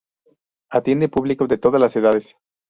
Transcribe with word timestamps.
Atiende 0.71 1.09
público 1.09 1.45
de 1.45 1.59
todas 1.59 1.79
las 1.79 1.95
edades. 1.95 2.35